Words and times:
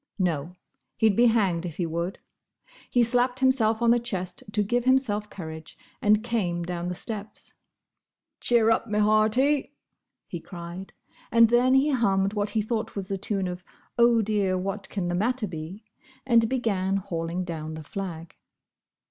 No! 0.17 0.55
He'd 0.97 1.15
be 1.15 1.27
hanged 1.27 1.63
if 1.63 1.77
he 1.77 1.85
would. 1.85 2.17
He 2.89 3.03
slapped 3.03 3.39
himself 3.39 3.83
on 3.83 3.91
the 3.91 3.99
chest 3.99 4.41
to 4.51 4.63
give 4.63 4.85
himself 4.85 5.29
courage, 5.29 5.77
and 6.01 6.23
came 6.23 6.63
down 6.63 6.87
the 6.87 6.95
steps. 6.95 7.53
"Cheer 8.39 8.71
up, 8.71 8.87
my 8.87 8.97
hearty!" 8.97 9.69
he 10.25 10.39
cried; 10.39 10.91
and 11.31 11.49
then 11.49 11.75
he 11.75 11.91
hummed 11.91 12.33
what 12.33 12.49
he 12.49 12.63
thought 12.63 12.95
was 12.95 13.09
the 13.09 13.17
tune 13.19 13.47
of 13.47 13.63
"Oh! 13.95 14.23
dear! 14.23 14.57
what 14.57 14.89
can 14.89 15.07
the 15.07 15.13
matter 15.13 15.47
be?" 15.47 15.83
and 16.25 16.49
began 16.49 16.97
hauling 16.97 17.43
down 17.43 17.75
the 17.75 17.83
flag. 17.83 18.35